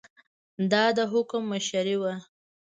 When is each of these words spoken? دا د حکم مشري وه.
دا 0.71 0.85
د 0.97 0.99
حکم 1.11 1.41
مشري 1.51 1.95
وه. 2.01 2.13